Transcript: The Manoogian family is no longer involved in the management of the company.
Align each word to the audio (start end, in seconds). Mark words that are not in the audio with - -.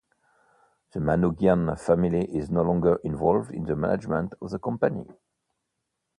The 0.93 0.99
Manoogian 0.99 1.79
family 1.79 2.25
is 2.35 2.49
no 2.49 2.63
longer 2.63 2.95
involved 3.03 3.51
in 3.51 3.65
the 3.65 3.75
management 3.75 4.33
of 4.41 4.49
the 4.49 4.57
company. 4.57 5.05